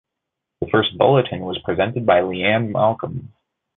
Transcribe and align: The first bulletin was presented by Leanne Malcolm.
The 0.61 0.67
first 0.71 0.97
bulletin 0.97 1.41
was 1.41 1.59
presented 1.63 2.07
by 2.07 2.21
Leanne 2.21 2.71
Malcolm. 2.71 3.33